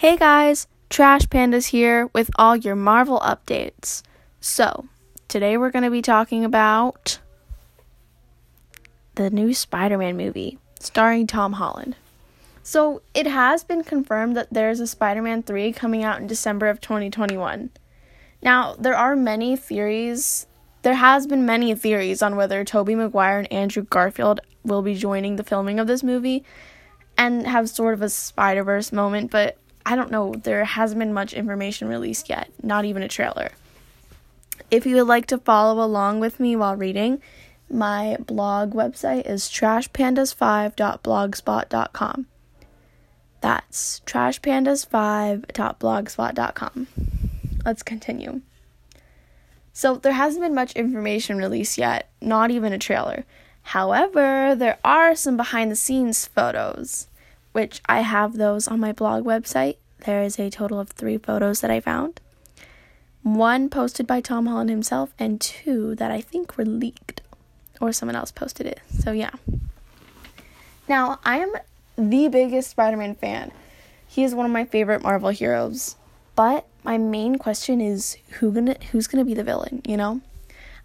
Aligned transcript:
Hey 0.00 0.16
guys, 0.16 0.66
Trash 0.88 1.26
Pandas 1.26 1.66
here 1.66 2.08
with 2.14 2.30
all 2.36 2.56
your 2.56 2.74
Marvel 2.74 3.20
updates. 3.20 4.02
So, 4.40 4.86
today 5.28 5.58
we're 5.58 5.70
going 5.70 5.84
to 5.84 5.90
be 5.90 6.00
talking 6.00 6.42
about 6.42 7.18
the 9.16 9.28
new 9.28 9.52
Spider 9.52 9.98
Man 9.98 10.16
movie 10.16 10.56
starring 10.78 11.26
Tom 11.26 11.52
Holland. 11.52 11.96
So, 12.62 13.02
it 13.12 13.26
has 13.26 13.62
been 13.62 13.84
confirmed 13.84 14.38
that 14.38 14.50
there's 14.50 14.80
a 14.80 14.86
Spider 14.86 15.20
Man 15.20 15.42
3 15.42 15.70
coming 15.74 16.02
out 16.02 16.18
in 16.18 16.26
December 16.26 16.68
of 16.68 16.80
2021. 16.80 17.68
Now, 18.40 18.76
there 18.78 18.96
are 18.96 19.14
many 19.14 19.54
theories. 19.54 20.46
There 20.80 20.94
has 20.94 21.26
been 21.26 21.44
many 21.44 21.74
theories 21.74 22.22
on 22.22 22.36
whether 22.36 22.64
Tobey 22.64 22.94
Maguire 22.94 23.40
and 23.40 23.52
Andrew 23.52 23.82
Garfield 23.82 24.40
will 24.64 24.80
be 24.80 24.94
joining 24.94 25.36
the 25.36 25.44
filming 25.44 25.78
of 25.78 25.86
this 25.86 26.02
movie 26.02 26.42
and 27.18 27.46
have 27.46 27.68
sort 27.68 27.92
of 27.92 28.00
a 28.00 28.08
Spider-Verse 28.08 28.92
moment, 28.92 29.30
but 29.30 29.58
I 29.84 29.96
don't 29.96 30.10
know, 30.10 30.34
there 30.34 30.64
hasn't 30.64 30.98
been 30.98 31.12
much 31.12 31.32
information 31.32 31.88
released 31.88 32.28
yet, 32.28 32.50
not 32.62 32.84
even 32.84 33.02
a 33.02 33.08
trailer. 33.08 33.50
If 34.70 34.86
you 34.86 34.96
would 34.96 35.08
like 35.08 35.26
to 35.26 35.38
follow 35.38 35.84
along 35.84 36.20
with 36.20 36.38
me 36.38 36.54
while 36.54 36.76
reading, 36.76 37.20
my 37.68 38.16
blog 38.20 38.72
website 38.72 39.28
is 39.28 39.44
trashpandas5.blogspot.com. 39.44 42.26
That's 43.40 44.00
trashpandas5.blogspot.com. 44.06 46.86
Let's 47.64 47.82
continue. 47.82 48.42
So, 49.72 49.96
there 49.96 50.12
hasn't 50.12 50.44
been 50.44 50.54
much 50.54 50.74
information 50.74 51.38
released 51.38 51.78
yet, 51.78 52.10
not 52.20 52.50
even 52.50 52.72
a 52.72 52.78
trailer. 52.78 53.24
However, 53.62 54.54
there 54.54 54.78
are 54.84 55.14
some 55.14 55.36
behind 55.36 55.70
the 55.70 55.76
scenes 55.76 56.26
photos 56.26 57.06
which 57.52 57.80
I 57.86 58.00
have 58.00 58.36
those 58.36 58.68
on 58.68 58.80
my 58.80 58.92
blog 58.92 59.24
website. 59.24 59.76
There 60.06 60.22
is 60.22 60.38
a 60.38 60.50
total 60.50 60.80
of 60.80 60.90
three 60.90 61.18
photos 61.18 61.60
that 61.60 61.70
I 61.70 61.80
found. 61.80 62.20
One 63.22 63.68
posted 63.68 64.06
by 64.06 64.20
Tom 64.20 64.46
Holland 64.46 64.70
himself, 64.70 65.12
and 65.18 65.40
two 65.40 65.94
that 65.96 66.10
I 66.10 66.20
think 66.20 66.56
were 66.56 66.64
leaked, 66.64 67.20
or 67.80 67.92
someone 67.92 68.16
else 68.16 68.32
posted 68.32 68.66
it. 68.66 68.80
So, 68.98 69.12
yeah. 69.12 69.32
Now, 70.88 71.20
I 71.24 71.38
am 71.38 71.52
the 71.96 72.28
biggest 72.28 72.70
Spider 72.70 72.96
Man 72.96 73.14
fan. 73.14 73.52
He 74.08 74.24
is 74.24 74.34
one 74.34 74.46
of 74.46 74.52
my 74.52 74.64
favorite 74.64 75.02
Marvel 75.02 75.30
heroes. 75.30 75.96
But 76.34 76.66
my 76.82 76.96
main 76.96 77.36
question 77.36 77.80
is 77.80 78.16
who 78.38 78.50
gonna 78.52 78.76
who's 78.90 79.06
gonna 79.06 79.24
be 79.24 79.34
the 79.34 79.44
villain, 79.44 79.82
you 79.86 79.96
know? 79.96 80.22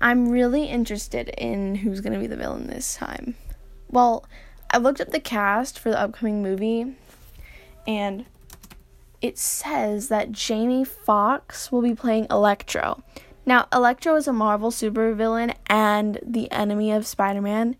I'm 0.00 0.28
really 0.28 0.64
interested 0.66 1.28
in 1.36 1.74
who's 1.74 2.00
gonna 2.00 2.20
be 2.20 2.28
the 2.28 2.36
villain 2.36 2.68
this 2.68 2.94
time. 2.94 3.34
Well, 3.90 4.24
I 4.70 4.78
looked 4.78 5.00
up 5.00 5.10
the 5.10 5.20
cast 5.20 5.78
for 5.78 5.90
the 5.90 6.00
upcoming 6.00 6.42
movie, 6.42 6.94
and 7.86 8.24
it 9.20 9.36
says 9.36 10.08
that 10.08 10.32
Jamie 10.32 10.84
Foxx 10.84 11.70
will 11.70 11.82
be 11.82 11.94
playing 11.94 12.26
Electro. 12.30 13.02
Now, 13.44 13.66
Electro 13.72 14.16
is 14.16 14.28
a 14.28 14.32
Marvel 14.32 14.70
supervillain 14.70 15.54
and 15.66 16.18
the 16.22 16.50
enemy 16.52 16.92
of 16.92 17.06
Spider 17.06 17.40
Man. 17.40 17.76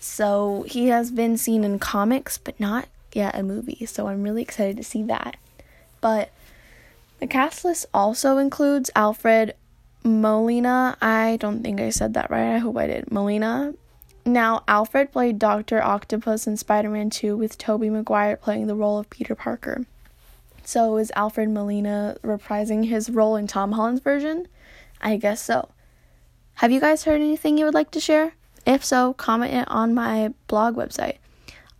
So 0.00 0.64
he 0.68 0.88
has 0.88 1.10
been 1.10 1.36
seen 1.36 1.64
in 1.64 1.78
comics, 1.78 2.38
but 2.38 2.58
not 2.60 2.88
yet 3.12 3.34
a 3.34 3.42
movie. 3.42 3.86
So 3.86 4.08
I'm 4.08 4.22
really 4.22 4.42
excited 4.42 4.76
to 4.76 4.84
see 4.84 5.02
that. 5.04 5.36
But 6.00 6.30
the 7.20 7.26
cast 7.26 7.64
list 7.64 7.86
also 7.92 8.38
includes 8.38 8.90
Alfred 8.94 9.54
Molina. 10.04 10.96
I 11.00 11.36
don't 11.40 11.62
think 11.62 11.80
I 11.80 11.90
said 11.90 12.14
that 12.14 12.30
right. 12.30 12.54
I 12.54 12.58
hope 12.58 12.76
I 12.76 12.86
did. 12.86 13.10
Molina 13.10 13.74
now, 14.24 14.62
Alfred 14.68 15.12
played 15.12 15.38
Dr. 15.38 15.82
Octopus 15.82 16.46
in 16.46 16.56
Spider 16.56 16.90
Man 16.90 17.10
2 17.10 17.36
with 17.36 17.56
Tobey 17.56 17.90
Maguire 17.90 18.36
playing 18.36 18.66
the 18.66 18.74
role 18.74 18.98
of 18.98 19.08
Peter 19.10 19.34
Parker. 19.34 19.86
So, 20.64 20.98
is 20.98 21.10
Alfred 21.16 21.48
Molina 21.48 22.16
reprising 22.22 22.86
his 22.86 23.08
role 23.08 23.36
in 23.36 23.46
Tom 23.46 23.72
Holland's 23.72 24.02
version? 24.02 24.46
I 25.00 25.16
guess 25.16 25.42
so. 25.42 25.70
Have 26.54 26.70
you 26.70 26.80
guys 26.80 27.04
heard 27.04 27.20
anything 27.20 27.56
you 27.56 27.64
would 27.64 27.74
like 27.74 27.90
to 27.92 28.00
share? 28.00 28.34
If 28.66 28.84
so, 28.84 29.14
comment 29.14 29.54
it 29.54 29.68
on 29.68 29.94
my 29.94 30.34
blog 30.46 30.76
website. 30.76 31.16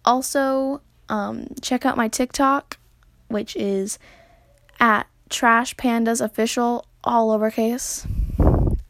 Also, 0.05 0.81
um, 1.09 1.49
check 1.61 1.85
out 1.85 1.97
my 1.97 2.09
TikTok, 2.09 2.79
which 3.29 3.57
is 3.57 3.99
at 4.81 5.07
Trash 5.29 5.77
Pandas 5.77 6.23
Official, 6.23 6.87
all 7.05 7.37
lowercase. 7.37 8.07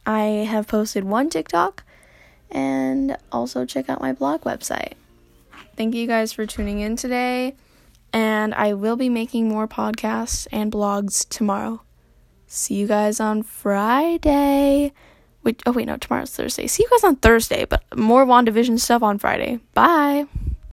I 0.07 0.23
have 0.49 0.69
posted 0.69 1.05
one 1.05 1.29
TikTok 1.29 1.83
and 2.51 3.17
also 3.33 3.65
check 3.65 3.89
out 3.89 4.01
my 4.01 4.13
blog 4.13 4.43
website. 4.43 4.93
Thank 5.77 5.95
you 5.95 6.07
guys 6.07 6.33
for 6.33 6.47
tuning 6.47 6.81
in 6.81 6.97
today, 6.97 7.55
and 8.13 8.55
I 8.55 8.75
will 8.75 8.97
be 8.97 9.09
making 9.09 9.49
more 9.49 9.69
podcasts 9.69 10.47
and 10.51 10.73
blogs 10.73 11.29
tomorrow. 11.29 11.83
See 12.47 12.75
you 12.75 12.87
guys 12.87 13.21
on 13.21 13.43
Friday. 13.43 14.93
Wait, 15.45 15.63
oh 15.67 15.73
wait, 15.73 15.87
no, 15.87 15.97
tomorrow's 15.97 16.35
Thursday. 16.35 16.67
See 16.67 16.83
you 16.83 16.89
guys 16.91 17.05
on 17.05 17.17
Thursday, 17.17 17.65
but 17.65 17.83
more 17.97 18.27
WandaVision 18.27 18.81
stuff 18.81 19.03
on 19.03 19.19
Friday. 19.19 19.61
Bye. 19.75 20.27